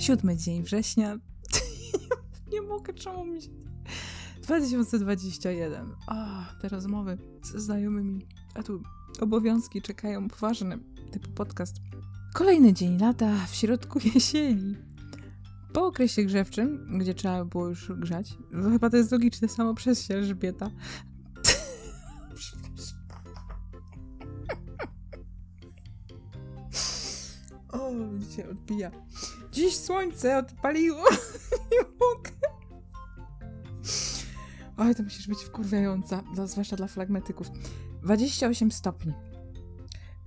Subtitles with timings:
[0.00, 1.18] Siódmy dzień września.
[2.52, 3.48] nie mogę, czemu mi się...
[4.42, 5.94] 2021.
[6.06, 6.14] O,
[6.60, 8.26] te rozmowy ze znajomymi.
[8.54, 8.82] A tu
[9.20, 10.78] obowiązki czekają poważne,
[11.10, 11.76] typu podcast.
[12.34, 14.76] Kolejny dzień lata w środku jesieni.
[15.72, 20.06] Po okresie grzewczym, gdzie trzeba było już grzać, no chyba to jest logiczne samo przez
[20.06, 20.70] się, Elżbieta.
[27.72, 28.90] o, dzisiaj odbija.
[29.52, 31.04] Dziś słońce odpaliło.
[31.72, 32.30] Nie mogę.
[34.76, 37.46] Oj, to musisz być wkurwiająca, zwłaszcza dla flagmetyków.
[38.02, 39.12] 28 stopni.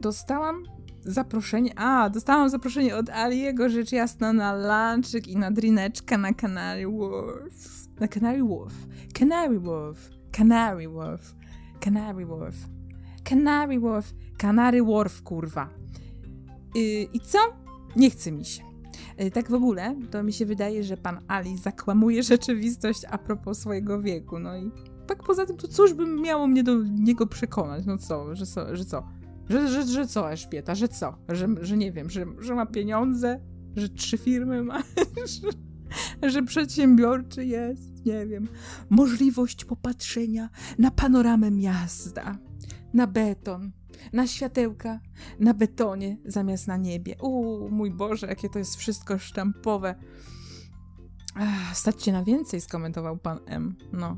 [0.00, 0.62] Dostałam
[1.04, 1.78] zaproszenie.
[1.78, 7.88] A, dostałam zaproszenie od Aliego, rzecz jasna, na lunchik i na drineczkę na Canary Wharf.
[8.00, 8.74] Na Canary Wharf.
[9.18, 10.10] Canary Wharf.
[10.32, 11.34] Canary Wharf.
[11.80, 12.56] Canary Wharf.
[13.24, 14.14] Canary Wharf.
[14.38, 15.68] Canary Wharf, kurwa.
[16.74, 17.38] Yy, I co?
[17.96, 18.67] Nie chce mi się.
[19.18, 23.58] Yy, tak w ogóle, to mi się wydaje, że pan Ali zakłamuje rzeczywistość a propos
[23.58, 24.38] swojego wieku.
[24.38, 24.70] No i
[25.06, 27.86] tak poza tym, to cóż by miało mnie do niego przekonać?
[27.86, 28.76] No co, że co?
[28.76, 29.08] Że co?
[29.48, 31.14] Że, że, że co, Elżbieta, że co?
[31.28, 33.40] Że, że nie wiem, że, że ma pieniądze,
[33.76, 34.82] że trzy firmy ma,
[36.22, 38.48] że, że przedsiębiorczy jest, nie wiem.
[38.90, 42.38] Możliwość popatrzenia na panoramę miasta,
[42.94, 43.72] na beton,
[44.12, 45.00] na światełka,
[45.40, 47.16] na betonie zamiast na niebie.
[47.22, 49.94] U, mój Boże, jakie to jest wszystko sztampowe.
[51.34, 53.76] Ach, stać się na więcej, skomentował pan M.
[53.92, 54.16] No.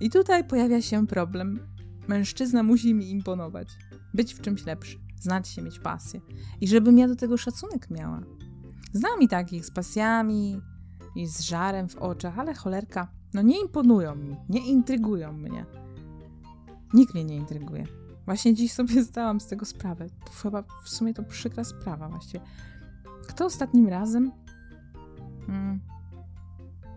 [0.00, 1.60] I tutaj pojawia się problem.
[2.08, 3.68] Mężczyzna musi mi imponować
[4.14, 6.20] być w czymś lepszy, znać się, mieć pasję.
[6.60, 8.20] I żebym ja do tego szacunek miała.
[8.92, 10.60] Znam i takich z pasjami
[11.16, 15.66] i z żarem w oczach, ale cholerka, no nie imponują mi, nie intrygują mnie.
[16.94, 17.86] Nikt mnie nie intryguje.
[18.30, 20.06] Właśnie dziś sobie zdałam z tego sprawę.
[20.42, 22.40] Chyba w sumie to przykra sprawa właściwie.
[23.28, 24.32] Kto ostatnim razem?
[25.46, 25.80] Hmm.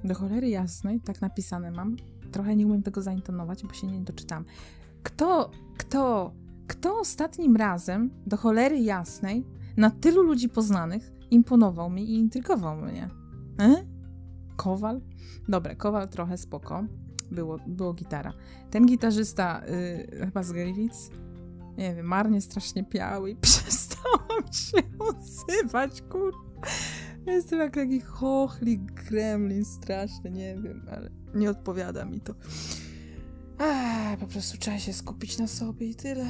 [0.03, 1.95] Do cholery jasnej, tak napisane mam.
[2.31, 4.45] Trochę nie umiem tego zaintonować, bo się nie doczytam.
[5.03, 6.33] Kto, kto
[6.67, 9.45] kto ostatnim razem, do cholery jasnej,
[9.77, 13.09] na tylu ludzi poznanych, imponował mi i intrygował mnie?
[13.59, 13.85] E?
[14.55, 15.01] Kowal?
[15.47, 16.83] Dobra, Kowal trochę spoko.
[17.33, 18.33] Było, było gitara.
[18.71, 19.61] Ten gitarzysta,
[20.11, 21.09] yy, chyba z Gliwic,
[21.77, 26.33] nie wiem, marnie strasznie piał i przestałam się odzywać, kur...
[27.27, 32.33] Jestem jak jakiś chochli gremlin straszny, nie wiem, ale nie odpowiada mi to.
[33.57, 36.25] Ach, po prostu trzeba się skupić na sobie i tyle.